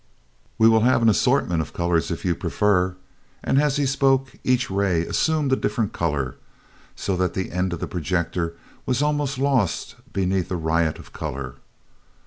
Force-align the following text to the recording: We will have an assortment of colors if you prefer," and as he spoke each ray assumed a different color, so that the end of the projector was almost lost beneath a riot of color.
We 0.57 0.67
will 0.67 0.79
have 0.79 1.03
an 1.03 1.09
assortment 1.09 1.61
of 1.61 1.73
colors 1.73 2.09
if 2.09 2.25
you 2.25 2.33
prefer," 2.33 2.95
and 3.43 3.61
as 3.61 3.75
he 3.77 3.85
spoke 3.85 4.33
each 4.43 4.67
ray 4.71 5.03
assumed 5.05 5.53
a 5.53 5.55
different 5.55 5.93
color, 5.93 6.37
so 6.95 7.15
that 7.17 7.35
the 7.35 7.51
end 7.51 7.71
of 7.71 7.79
the 7.79 7.87
projector 7.87 8.55
was 8.87 9.03
almost 9.03 9.37
lost 9.37 9.93
beneath 10.11 10.49
a 10.49 10.55
riot 10.57 10.97
of 10.97 11.13
color. 11.13 11.57